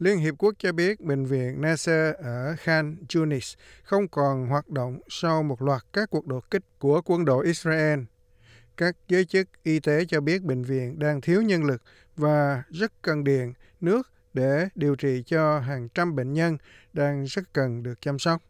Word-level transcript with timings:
Liên 0.00 0.18
Hiệp 0.18 0.34
Quốc 0.38 0.54
cho 0.58 0.72
biết 0.72 1.00
bệnh 1.00 1.24
viện 1.24 1.60
Nasser 1.60 2.14
ở 2.16 2.56
Khan 2.58 2.96
Yunis 3.14 3.54
không 3.82 4.08
còn 4.08 4.46
hoạt 4.46 4.68
động 4.68 5.00
sau 5.08 5.42
một 5.42 5.62
loạt 5.62 5.82
các 5.92 6.10
cuộc 6.10 6.26
đột 6.26 6.50
kích 6.50 6.62
của 6.78 7.02
quân 7.04 7.24
đội 7.24 7.46
Israel. 7.46 8.00
Các 8.76 8.96
giới 9.08 9.24
chức 9.24 9.48
y 9.62 9.80
tế 9.80 10.04
cho 10.04 10.20
biết 10.20 10.42
bệnh 10.42 10.62
viện 10.62 10.98
đang 10.98 11.20
thiếu 11.20 11.42
nhân 11.42 11.64
lực 11.64 11.82
và 12.16 12.62
rất 12.70 12.92
cần 13.02 13.24
điện, 13.24 13.52
nước 13.80 14.10
để 14.34 14.68
điều 14.74 14.94
trị 14.94 15.22
cho 15.26 15.58
hàng 15.58 15.88
trăm 15.88 16.16
bệnh 16.16 16.32
nhân 16.32 16.58
đang 16.92 17.24
rất 17.24 17.52
cần 17.52 17.82
được 17.82 18.00
chăm 18.00 18.18
sóc. 18.18 18.42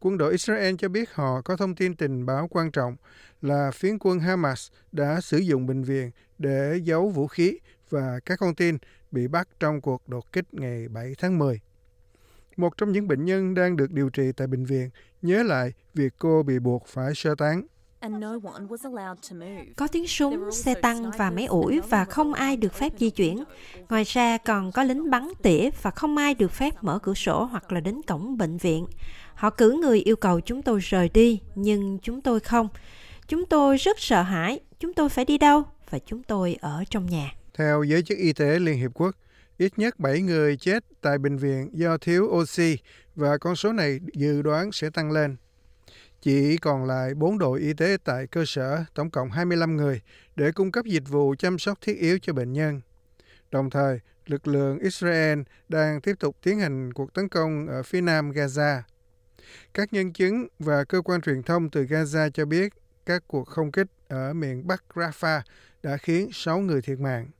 Quân 0.00 0.18
đội 0.18 0.32
Israel 0.32 0.74
cho 0.78 0.88
biết 0.88 1.14
họ 1.14 1.42
có 1.42 1.56
thông 1.56 1.74
tin 1.74 1.94
tình 1.94 2.26
báo 2.26 2.48
quan 2.50 2.70
trọng 2.70 2.96
là 3.42 3.70
phiến 3.70 3.98
quân 4.00 4.20
Hamas 4.20 4.68
đã 4.92 5.20
sử 5.20 5.38
dụng 5.38 5.66
bệnh 5.66 5.82
viện 5.82 6.10
để 6.38 6.80
giấu 6.82 7.08
vũ 7.08 7.26
khí 7.26 7.58
và 7.90 8.20
các 8.24 8.38
con 8.38 8.54
tin 8.54 8.78
bị 9.10 9.28
bắt 9.28 9.48
trong 9.60 9.80
cuộc 9.80 10.08
đột 10.08 10.32
kích 10.32 10.54
ngày 10.54 10.88
7 10.88 11.14
tháng 11.18 11.38
10. 11.38 11.60
Một 12.56 12.76
trong 12.76 12.92
những 12.92 13.08
bệnh 13.08 13.24
nhân 13.24 13.54
đang 13.54 13.76
được 13.76 13.92
điều 13.92 14.10
trị 14.10 14.32
tại 14.36 14.46
bệnh 14.46 14.64
viện 14.64 14.90
nhớ 15.22 15.42
lại 15.42 15.72
việc 15.94 16.12
cô 16.18 16.42
bị 16.42 16.58
buộc 16.58 16.86
phải 16.86 17.12
sơ 17.14 17.34
tán. 17.34 17.66
Có 19.76 19.86
tiếng 19.92 20.06
súng, 20.06 20.52
xe 20.52 20.74
tăng 20.74 21.10
và 21.18 21.30
máy 21.30 21.46
ủi 21.46 21.80
và 21.80 22.04
không 22.04 22.34
ai 22.34 22.56
được 22.56 22.74
phép 22.74 22.92
di 22.98 23.10
chuyển. 23.10 23.44
Ngoài 23.88 24.04
ra 24.04 24.38
còn 24.38 24.72
có 24.72 24.82
lính 24.82 25.10
bắn 25.10 25.28
tỉa 25.42 25.70
và 25.82 25.90
không 25.90 26.16
ai 26.16 26.34
được 26.34 26.52
phép 26.52 26.74
mở 26.80 26.98
cửa 27.02 27.14
sổ 27.14 27.44
hoặc 27.44 27.72
là 27.72 27.80
đến 27.80 28.00
cổng 28.06 28.38
bệnh 28.38 28.56
viện. 28.56 28.86
Họ 29.34 29.50
cử 29.50 29.78
người 29.82 30.00
yêu 30.00 30.16
cầu 30.16 30.40
chúng 30.40 30.62
tôi 30.62 30.80
rời 30.80 31.08
đi, 31.08 31.40
nhưng 31.54 31.98
chúng 32.02 32.20
tôi 32.20 32.40
không. 32.40 32.68
Chúng 33.28 33.46
tôi 33.46 33.76
rất 33.76 34.00
sợ 34.00 34.22
hãi. 34.22 34.60
Chúng 34.80 34.94
tôi 34.94 35.08
phải 35.08 35.24
đi 35.24 35.38
đâu? 35.38 35.62
Và 35.90 35.98
chúng 35.98 36.22
tôi 36.22 36.56
ở 36.60 36.84
trong 36.90 37.06
nhà. 37.06 37.32
Theo 37.54 37.82
giới 37.82 38.02
chức 38.02 38.18
y 38.18 38.32
tế 38.32 38.58
Liên 38.58 38.78
Hiệp 38.78 38.90
Quốc, 38.94 39.14
ít 39.58 39.78
nhất 39.78 39.98
7 39.98 40.20
người 40.20 40.56
chết 40.56 40.84
tại 41.00 41.18
bệnh 41.18 41.36
viện 41.36 41.70
do 41.72 41.96
thiếu 41.98 42.24
oxy 42.24 42.76
và 43.16 43.38
con 43.38 43.56
số 43.56 43.72
này 43.72 44.00
dự 44.14 44.42
đoán 44.42 44.72
sẽ 44.72 44.90
tăng 44.90 45.10
lên. 45.10 45.36
Chỉ 46.22 46.56
còn 46.56 46.84
lại 46.84 47.14
4 47.14 47.38
đội 47.38 47.60
y 47.60 47.72
tế 47.72 47.96
tại 48.04 48.26
cơ 48.26 48.44
sở, 48.46 48.84
tổng 48.94 49.10
cộng 49.10 49.30
25 49.30 49.76
người, 49.76 50.00
để 50.36 50.52
cung 50.52 50.72
cấp 50.72 50.84
dịch 50.84 51.08
vụ 51.08 51.34
chăm 51.38 51.58
sóc 51.58 51.78
thiết 51.80 51.98
yếu 51.98 52.18
cho 52.22 52.32
bệnh 52.32 52.52
nhân. 52.52 52.80
Đồng 53.50 53.70
thời, 53.70 54.00
lực 54.26 54.48
lượng 54.48 54.78
Israel 54.78 55.40
đang 55.68 56.00
tiếp 56.00 56.14
tục 56.20 56.36
tiến 56.42 56.58
hành 56.58 56.92
cuộc 56.92 57.14
tấn 57.14 57.28
công 57.28 57.66
ở 57.66 57.82
phía 57.82 58.00
nam 58.00 58.30
Gaza. 58.30 58.80
Các 59.74 59.92
nhân 59.92 60.12
chứng 60.12 60.46
và 60.58 60.84
cơ 60.84 61.02
quan 61.02 61.20
truyền 61.20 61.42
thông 61.42 61.70
từ 61.70 61.84
Gaza 61.84 62.30
cho 62.30 62.44
biết 62.44 62.72
các 63.06 63.24
cuộc 63.26 63.44
không 63.44 63.72
kích 63.72 63.86
ở 64.08 64.32
miền 64.32 64.66
Bắc 64.66 64.84
Rafah 64.94 65.40
đã 65.82 65.96
khiến 65.96 66.28
6 66.32 66.58
người 66.58 66.82
thiệt 66.82 66.98
mạng. 66.98 67.30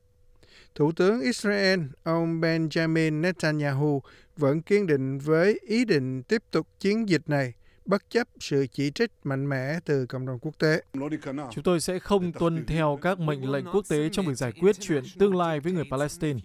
Thủ 0.75 0.93
tướng 0.93 1.21
Israel 1.21 1.81
ông 2.03 2.41
Benjamin 2.41 3.21
Netanyahu 3.21 4.03
vẫn 4.37 4.63
kiên 4.63 4.87
định 4.87 5.19
với 5.19 5.59
ý 5.63 5.85
định 5.85 6.23
tiếp 6.23 6.43
tục 6.51 6.67
chiến 6.81 7.09
dịch 7.09 7.29
này 7.29 7.55
bất 7.85 8.11
chấp 8.11 8.29
sự 8.41 8.67
chỉ 8.73 8.91
trích 8.91 9.13
mạnh 9.25 9.49
mẽ 9.49 9.79
từ 9.85 10.07
cộng 10.07 10.27
đồng 10.27 10.39
quốc 10.39 10.59
tế. 10.59 10.83
Chúng 11.51 11.65
tôi 11.65 11.81
sẽ 11.81 11.99
không 11.99 12.33
tuân 12.33 12.67
theo 12.67 12.99
các 13.03 13.21
mệnh 13.21 13.53
lệnh 13.53 13.65
quốc 13.73 13.85
tế 13.89 14.09
trong 14.09 14.27
việc 14.27 14.35
giải 14.35 14.53
quyết 14.53 14.77
chuyện 14.81 15.05
tương 15.19 15.37
lai 15.37 15.61
với 15.61 15.73
người 15.73 15.85
Palestine. 15.91 16.41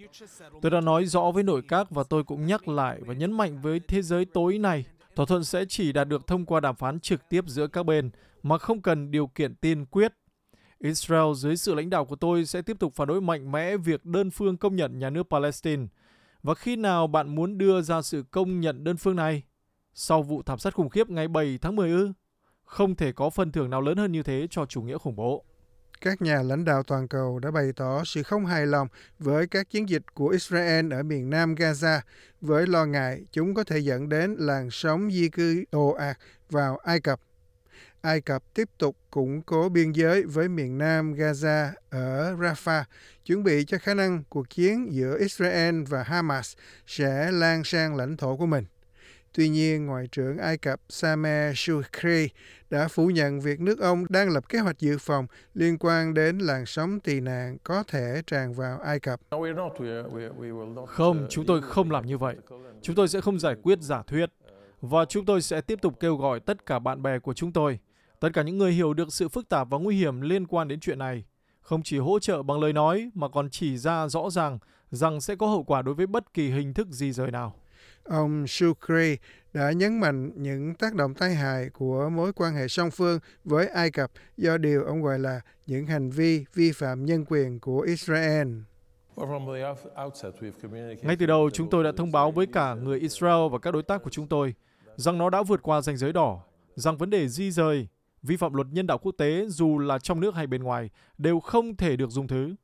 Tôi 0.62 0.72
đã 0.72 0.82
nói 0.82 1.06
rõ 1.06 1.32
với 1.32 1.44
nội 1.44 1.62
các 1.68 1.92
và 1.92 2.04
tôi 2.04 2.24
cũng 2.24 2.46
nhắc 2.46 2.68
lại 2.68 3.00
và 3.06 3.14
nhấn 3.14 3.32
mạnh 3.32 3.62
với 3.62 3.80
thế 3.80 4.02
giới 4.02 4.26
tối 4.26 4.58
nay, 4.58 4.86
thỏa 5.16 5.26
thuận 5.26 5.44
sẽ 5.44 5.66
chỉ 5.70 5.92
đạt 5.92 6.08
được 6.08 6.28
thông 6.28 6.46
qua 6.46 6.60
đàm 6.60 6.76
phán 6.76 7.00
trực 7.00 7.30
tiếp 7.30 7.44
giữa 7.48 7.68
các 7.68 7.84
bên 7.84 8.10
mà 8.44 8.58
không 8.58 8.82
cần 8.82 9.12
điều 9.12 9.28
kiện 9.28 9.56
tiên 9.56 9.86
quyết. 9.86 10.14
Israel 10.80 11.34
dưới 11.36 11.58
sự 11.58 11.76
lãnh 11.76 11.90
đạo 11.90 12.06
của 12.06 12.16
tôi 12.16 12.46
sẽ 12.46 12.62
tiếp 12.62 12.80
tục 12.80 12.94
phản 12.96 13.08
đối 13.08 13.22
mạnh 13.22 13.52
mẽ 13.52 13.78
việc 13.78 14.06
đơn 14.06 14.32
phương 14.32 14.58
công 14.58 14.76
nhận 14.76 15.00
nhà 15.00 15.10
nước 15.10 15.28
Palestine. 15.30 15.86
Và 16.44 16.56
khi 16.56 16.76
nào 16.76 17.08
bạn 17.08 17.36
muốn 17.36 17.58
đưa 17.58 17.82
ra 17.82 18.02
sự 18.02 18.24
công 18.32 18.60
nhận 18.60 18.84
đơn 18.84 18.98
phương 18.98 19.16
này? 19.16 19.44
Sau 19.98 20.24
vụ 20.24 20.44
thảm 20.44 20.60
sát 20.60 20.74
khủng 20.74 20.90
khiếp 20.90 21.10
ngày 21.10 21.28
7 21.28 21.60
tháng 21.62 21.76
10 21.76 21.90
ư? 21.90 22.12
Không 22.66 22.96
thể 22.96 23.12
có 23.12 23.30
phần 23.30 23.52
thưởng 23.52 23.70
nào 23.70 23.82
lớn 23.82 23.98
hơn 23.98 24.12
như 24.12 24.24
thế 24.24 24.48
cho 24.50 24.66
chủ 24.66 24.82
nghĩa 24.82 24.98
khủng 24.98 25.16
bố. 25.16 25.44
Các 26.02 26.22
nhà 26.22 26.42
lãnh 26.44 26.66
đạo 26.66 26.84
toàn 26.84 27.08
cầu 27.08 27.40
đã 27.40 27.52
bày 27.52 27.72
tỏ 27.76 28.04
sự 28.06 28.24
không 28.24 28.46
hài 28.46 28.68
lòng 28.68 28.88
với 29.20 29.48
các 29.48 29.70
chiến 29.70 29.90
dịch 29.90 30.02
của 30.14 30.28
Israel 30.28 30.94
ở 30.94 31.04
miền 31.04 31.30
nam 31.30 31.56
Gaza 31.56 32.00
với 32.42 32.68
lo 32.68 32.86
ngại 32.86 33.26
chúng 33.32 33.54
có 33.54 33.64
thể 33.64 33.80
dẫn 33.80 34.10
đến 34.10 34.36
làn 34.40 34.70
sóng 34.72 35.12
di 35.12 35.30
cư 35.30 35.64
ồ 35.72 35.90
ạt 35.90 36.18
vào 36.50 36.78
Ai 36.78 37.00
Cập. 37.00 37.20
Ai 38.02 38.22
Cập 38.22 38.54
tiếp 38.54 38.70
tục 38.78 38.98
củng 39.12 39.42
cố 39.42 39.70
biên 39.70 39.92
giới 39.92 40.24
với 40.24 40.50
miền 40.50 40.78
nam 40.78 41.14
Gaza 41.14 41.70
ở 41.90 42.36
Rafah, 42.36 42.84
chuẩn 43.26 43.44
bị 43.44 43.66
cho 43.66 43.78
khả 43.78 43.94
năng 43.94 44.24
cuộc 44.30 44.50
chiến 44.50 44.94
giữa 44.94 45.18
Israel 45.20 45.84
và 45.84 46.04
Hamas 46.04 46.54
sẽ 46.88 47.32
lan 47.32 47.64
sang 47.64 47.96
lãnh 47.96 48.18
thổ 48.18 48.38
của 48.38 48.46
mình. 48.46 48.66
Tuy 49.38 49.50
nhiên, 49.50 49.86
Ngoại 49.86 50.08
trưởng 50.12 50.38
Ai 50.38 50.58
Cập 50.58 50.82
Sameh 50.90 51.58
Shoukry 51.58 52.30
đã 52.70 52.88
phủ 52.88 53.08
nhận 53.08 53.40
việc 53.40 53.62
nước 53.62 53.80
ông 53.80 54.06
đang 54.10 54.30
lập 54.30 54.50
kế 54.50 54.60
hoạch 54.60 54.80
dự 54.80 54.98
phòng 54.98 55.28
liên 55.54 55.78
quan 55.80 56.14
đến 56.14 56.38
làn 56.38 56.66
sóng 56.66 57.00
tị 57.00 57.20
nạn 57.20 57.58
có 57.64 57.84
thể 57.88 58.22
tràn 58.28 58.54
vào 58.54 58.80
Ai 58.80 59.00
Cập. 59.00 59.20
Không, 60.88 61.28
chúng 61.30 61.46
tôi 61.46 61.62
không 61.62 61.92
làm 61.92 62.06
như 62.06 62.18
vậy. 62.18 62.36
Chúng 62.82 62.96
tôi 62.96 63.08
sẽ 63.08 63.22
không 63.22 63.40
giải 63.40 63.56
quyết 63.64 63.80
giả 63.82 64.04
thuyết. 64.08 64.30
Và 64.82 65.06
chúng 65.06 65.26
tôi 65.26 65.42
sẽ 65.42 65.62
tiếp 65.62 65.80
tục 65.82 66.00
kêu 66.00 66.16
gọi 66.16 66.40
tất 66.40 66.66
cả 66.66 66.80
bạn 66.80 67.02
bè 67.02 67.20
của 67.20 67.34
chúng 67.34 67.52
tôi, 67.52 67.80
tất 68.20 68.30
cả 68.34 68.42
những 68.42 68.58
người 68.58 68.72
hiểu 68.72 68.94
được 68.94 69.14
sự 69.14 69.30
phức 69.30 69.50
tạp 69.50 69.70
và 69.70 69.78
nguy 69.78 69.96
hiểm 69.96 70.22
liên 70.22 70.48
quan 70.48 70.68
đến 70.68 70.80
chuyện 70.80 71.00
này, 71.00 71.24
không 71.62 71.84
chỉ 71.84 71.98
hỗ 71.98 72.20
trợ 72.20 72.44
bằng 72.44 72.60
lời 72.60 72.74
nói 72.74 73.10
mà 73.14 73.28
còn 73.28 73.50
chỉ 73.50 73.78
ra 73.78 74.08
rõ 74.08 74.30
ràng 74.30 74.60
rằng 74.92 75.22
sẽ 75.22 75.36
có 75.36 75.48
hậu 75.48 75.64
quả 75.64 75.82
đối 75.82 75.96
với 75.96 76.08
bất 76.08 76.34
kỳ 76.34 76.50
hình 76.50 76.74
thức 76.74 76.88
di 76.92 77.12
rời 77.12 77.32
nào. 77.32 77.56
Ông 78.04 78.48
Shukri 78.48 79.18
đã 79.54 79.72
nhấn 79.72 80.00
mạnh 80.00 80.32
những 80.36 80.76
tác 80.76 80.96
động 80.96 81.14
tai 81.14 81.36
hại 81.36 81.70
của 81.70 82.10
mối 82.10 82.34
quan 82.34 82.56
hệ 82.56 82.68
song 82.68 82.92
phương 82.92 83.20
với 83.44 83.68
Ai 83.68 83.92
Cập 83.92 84.12
do 84.38 84.58
điều 84.58 84.84
ông 84.84 85.02
gọi 85.02 85.20
là 85.20 85.42
những 85.66 85.86
hành 85.86 86.10
vi 86.10 86.46
vi 86.54 86.72
phạm 86.72 87.06
nhân 87.06 87.26
quyền 87.28 87.60
của 87.60 87.80
Israel. 87.80 88.48
Ngay 91.02 91.16
từ 91.20 91.26
đầu, 91.26 91.50
chúng 91.54 91.70
tôi 91.70 91.84
đã 91.84 91.92
thông 91.98 92.12
báo 92.12 92.32
với 92.32 92.46
cả 92.46 92.74
người 92.74 93.00
Israel 93.00 93.50
và 93.52 93.60
các 93.60 93.72
đối 93.72 93.84
tác 93.84 94.04
của 94.04 94.10
chúng 94.10 94.28
tôi 94.28 94.54
rằng 94.96 95.18
nó 95.18 95.30
đã 95.30 95.44
vượt 95.44 95.62
qua 95.62 95.82
ranh 95.82 95.98
giới 95.98 96.14
đỏ, 96.14 96.40
rằng 96.76 96.98
vấn 96.98 97.10
đề 97.10 97.28
di 97.28 97.52
rời, 97.52 97.88
vi 98.24 98.38
phạm 98.38 98.54
luật 98.54 98.68
nhân 98.72 98.88
đạo 98.88 98.98
quốc 98.98 99.12
tế 99.18 99.46
dù 99.48 99.80
là 99.80 100.00
trong 100.00 100.20
nước 100.20 100.36
hay 100.36 100.48
bên 100.48 100.64
ngoài 100.64 100.90
đều 101.18 101.40
không 101.40 101.76
thể 101.76 101.96
được 101.96 102.10
dung 102.10 102.28
thứ. 102.28 102.56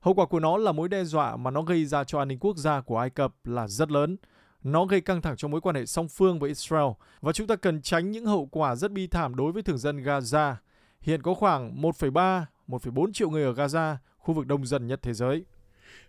Hậu 0.00 0.14
quả 0.14 0.26
của 0.26 0.40
nó 0.40 0.56
là 0.56 0.72
mối 0.72 0.88
đe 0.88 1.04
dọa 1.04 1.36
mà 1.36 1.50
nó 1.50 1.62
gây 1.62 1.84
ra 1.84 2.04
cho 2.04 2.18
an 2.18 2.28
ninh 2.28 2.38
quốc 2.38 2.56
gia 2.56 2.80
của 2.80 2.98
Ai 2.98 3.10
Cập 3.10 3.34
là 3.44 3.68
rất 3.68 3.90
lớn 3.90 4.16
nó 4.64 4.84
gây 4.84 5.00
căng 5.00 5.22
thẳng 5.22 5.36
cho 5.36 5.48
mối 5.48 5.60
quan 5.60 5.76
hệ 5.76 5.86
song 5.86 6.08
phương 6.08 6.38
với 6.38 6.48
Israel 6.48 6.90
và 7.20 7.32
chúng 7.32 7.46
ta 7.46 7.56
cần 7.56 7.82
tránh 7.82 8.10
những 8.10 8.26
hậu 8.26 8.48
quả 8.52 8.74
rất 8.74 8.92
bi 8.92 9.06
thảm 9.06 9.34
đối 9.34 9.52
với 9.52 9.62
thường 9.62 9.78
dân 9.78 10.02
Gaza. 10.02 10.54
Hiện 11.00 11.22
có 11.22 11.34
khoảng 11.34 11.82
1,3, 11.82 12.44
1,4 12.68 13.12
triệu 13.12 13.30
người 13.30 13.44
ở 13.44 13.52
Gaza, 13.52 13.96
khu 14.18 14.34
vực 14.34 14.46
đông 14.46 14.66
dân 14.66 14.86
nhất 14.86 15.00
thế 15.02 15.14
giới. 15.14 15.44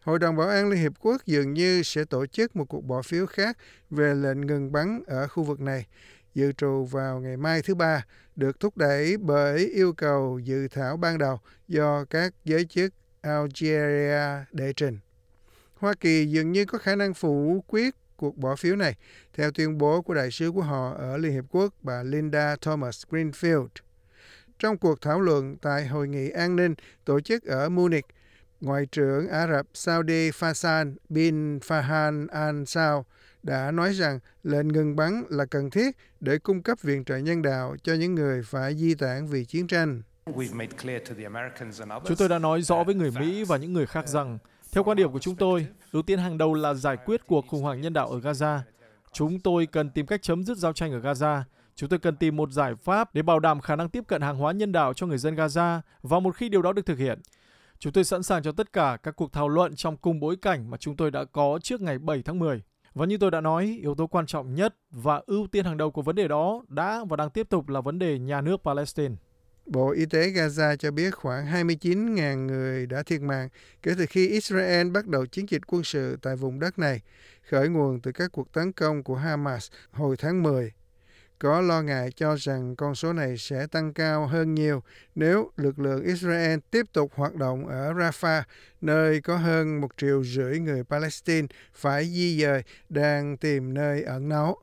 Hội 0.04 0.20
đồng 0.20 0.36
Bảo 0.36 0.48
an 0.48 0.70
Liên 0.70 0.80
Hiệp 0.80 0.94
Quốc 1.00 1.26
dường 1.26 1.54
như 1.54 1.84
sẽ 1.84 2.06
tổ 2.06 2.26
chức 2.26 2.56
một 2.56 2.66
cuộc 2.66 2.86
bỏ 2.86 3.02
phiếu 3.02 3.26
khác 3.26 3.58
về 3.90 4.14
lệnh 4.16 4.42
ngừng 4.42 4.72
bắn 4.72 5.04
ở 5.08 5.28
khu 5.28 5.44
vực 5.44 5.60
này, 5.60 5.86
dự 6.36 6.52
trù 6.52 6.84
vào 6.84 7.20
ngày 7.20 7.38
mai 7.38 7.62
thứ 7.62 7.76
Ba, 7.76 8.06
được 8.36 8.60
thúc 8.60 8.78
đẩy 8.78 9.18
bởi 9.18 9.68
yêu 9.68 9.94
cầu 9.94 10.40
dự 10.40 10.68
thảo 10.68 10.98
ban 10.98 11.18
đầu 11.18 11.40
do 11.68 12.06
các 12.06 12.34
giới 12.46 12.66
chức 12.66 12.94
Algeria 13.22 14.46
đệ 14.52 14.74
trình. 14.74 15.00
Hoa 15.76 15.94
Kỳ 16.00 16.26
dường 16.26 16.52
như 16.52 16.66
có 16.66 16.78
khả 16.78 16.96
năng 16.96 17.14
phủ 17.14 17.64
quyết 17.68 17.96
cuộc 18.24 18.38
bỏ 18.38 18.56
phiếu 18.56 18.76
này, 18.76 18.96
theo 19.34 19.52
tuyên 19.52 19.78
bố 19.78 20.02
của 20.02 20.14
đại 20.14 20.32
sứ 20.32 20.52
của 20.52 20.62
họ 20.62 20.94
ở 20.98 21.18
Liên 21.18 21.32
Hiệp 21.32 21.46
Quốc 21.50 21.74
bà 21.82 22.04
Linda 22.04 22.56
Thomas 22.62 23.06
Greenfield. 23.10 23.68
Trong 24.60 24.78
cuộc 24.78 25.02
thảo 25.02 25.22
luận 25.22 25.58
tại 25.62 25.88
Hội 25.88 26.08
nghị 26.08 26.30
an 26.30 26.56
ninh 26.56 26.76
tổ 27.06 27.20
chức 27.20 27.44
ở 27.44 27.70
Munich, 27.70 28.06
Ngoại 28.62 28.86
trưởng 28.86 29.28
Ả 29.30 29.48
Rập 29.48 29.66
Saudi 29.74 30.30
Faisal 30.30 30.94
bin 31.10 31.58
Fahan 31.58 32.28
Al 32.32 32.64
Saud 32.66 33.06
đã 33.44 33.72
nói 33.72 33.94
rằng 33.94 34.20
lệnh 34.44 34.68
ngừng 34.68 34.96
bắn 34.96 35.24
là 35.30 35.46
cần 35.46 35.70
thiết 35.70 35.98
để 36.20 36.38
cung 36.38 36.64
cấp 36.64 36.78
viện 36.82 37.06
trợ 37.06 37.18
nhân 37.18 37.42
đạo 37.42 37.76
cho 37.84 37.94
những 37.94 38.16
người 38.16 38.44
phải 38.44 38.76
di 38.76 38.96
tản 38.96 39.28
vì 39.28 39.46
chiến 39.46 39.68
tranh. 39.68 40.02
Chúng 42.06 42.18
tôi 42.18 42.30
đã 42.30 42.40
nói 42.40 42.62
rõ 42.62 42.84
với 42.84 42.96
người 42.96 43.12
Mỹ 43.20 43.44
và 43.44 43.58
những 43.58 43.74
người 43.74 43.86
khác 43.86 44.08
rằng 44.08 44.38
theo 44.74 44.84
quan 44.84 44.98
điểm 44.98 45.12
của 45.12 45.20
chúng 45.20 45.36
tôi, 45.36 45.68
ưu 45.92 46.02
tiên 46.02 46.20
hàng 46.20 46.38
đầu 46.38 46.54
là 46.54 46.74
giải 46.74 46.98
quyết 47.06 47.22
cuộc 47.28 47.48
khủng 47.48 47.62
hoảng 47.62 47.82
nhân 47.82 47.94
đạo 47.94 48.10
ở 48.10 48.20
Gaza. 48.20 48.60
Chúng 49.12 49.40
tôi 49.40 49.66
cần 49.66 49.90
tìm 49.90 50.06
cách 50.06 50.22
chấm 50.22 50.44
dứt 50.44 50.58
giao 50.58 50.74
tranh 50.74 50.92
ở 50.92 51.00
Gaza. 51.00 51.42
Chúng 51.76 51.90
tôi 51.90 52.00
cần 52.00 52.16
tìm 52.16 52.36
một 52.36 52.52
giải 52.52 52.76
pháp 52.76 53.16
để 53.16 53.22
bảo 53.22 53.40
đảm 53.40 53.62
khả 53.62 53.76
năng 53.76 53.90
tiếp 53.90 54.04
cận 54.08 54.22
hàng 54.22 54.38
hóa 54.38 54.52
nhân 54.52 54.72
đạo 54.72 54.94
cho 54.94 55.08
người 55.08 55.18
dân 55.18 55.36
Gaza 55.36 55.80
và 56.02 56.20
một 56.20 56.36
khi 56.36 56.50
điều 56.50 56.62
đó 56.62 56.74
được 56.74 56.86
thực 56.86 56.98
hiện, 56.98 57.20
chúng 57.80 57.94
tôi 57.94 58.04
sẵn 58.04 58.24
sàng 58.24 58.44
cho 58.44 58.52
tất 58.52 58.74
cả 58.74 58.98
các 59.04 59.16
cuộc 59.16 59.34
thảo 59.34 59.48
luận 59.48 59.76
trong 59.76 59.98
cùng 59.98 60.20
bối 60.20 60.36
cảnh 60.36 60.70
mà 60.70 60.78
chúng 60.78 60.96
tôi 60.96 61.12
đã 61.12 61.24
có 61.26 61.60
trước 61.64 61.82
ngày 61.82 62.00
7 62.00 62.22
tháng 62.22 62.40
10. 62.40 62.62
Và 62.94 63.06
như 63.06 63.18
tôi 63.18 63.32
đã 63.32 63.42
nói, 63.42 63.78
yếu 63.82 63.96
tố 63.96 64.08
quan 64.08 64.26
trọng 64.26 64.54
nhất 64.54 64.76
và 64.92 65.22
ưu 65.26 65.48
tiên 65.48 65.66
hàng 65.66 65.78
đầu 65.78 65.92
của 65.92 66.02
vấn 66.02 66.16
đề 66.16 66.28
đó 66.28 66.62
đã 66.68 67.04
và 67.10 67.18
đang 67.18 67.30
tiếp 67.30 67.50
tục 67.50 67.70
là 67.70 67.82
vấn 67.82 68.00
đề 68.00 68.20
nhà 68.20 68.42
nước 68.42 68.62
Palestine. 68.64 69.16
Bộ 69.66 69.92
Y 69.92 70.06
tế 70.06 70.30
Gaza 70.30 70.76
cho 70.76 70.92
biết 70.92 71.16
khoảng 71.16 71.46
29.000 71.46 72.46
người 72.46 72.86
đã 72.86 73.04
thiệt 73.04 73.22
mạng 73.22 73.50
kể 73.84 73.94
từ 73.98 74.06
khi 74.06 74.28
Israel 74.28 74.90
bắt 74.90 75.08
đầu 75.08 75.26
chiến 75.26 75.50
dịch 75.50 75.62
quân 75.68 75.84
sự 75.84 76.18
tại 76.22 76.36
vùng 76.36 76.60
đất 76.60 76.80
này, 76.80 77.02
khởi 77.50 77.70
nguồn 77.70 78.00
từ 78.00 78.12
các 78.12 78.32
cuộc 78.32 78.52
tấn 78.54 78.72
công 78.72 79.04
của 79.04 79.16
Hamas 79.16 79.72
hồi 79.92 80.16
tháng 80.18 80.44
10. 80.44 80.72
Có 81.40 81.62
lo 81.62 81.82
ngại 81.82 82.12
cho 82.16 82.36
rằng 82.36 82.76
con 82.76 82.96
số 82.96 83.14
này 83.14 83.38
sẽ 83.38 83.68
tăng 83.68 83.94
cao 83.94 84.28
hơn 84.28 84.54
nhiều 84.54 84.84
nếu 85.16 85.52
lực 85.58 85.80
lượng 85.80 86.04
Israel 86.04 86.60
tiếp 86.72 86.86
tục 86.94 87.12
hoạt 87.16 87.36
động 87.36 87.68
ở 87.68 87.94
Rafah, 87.94 88.44
nơi 88.82 89.22
có 89.22 89.38
hơn 89.38 89.82
một 89.82 89.92
triệu 89.98 90.24
rưỡi 90.24 90.60
người 90.60 90.84
Palestine 90.84 91.48
phải 91.74 92.06
di 92.06 92.42
dời 92.42 92.64
đang 92.90 93.38
tìm 93.38 93.74
nơi 93.74 94.04
ẩn 94.04 94.30
náu. 94.30 94.58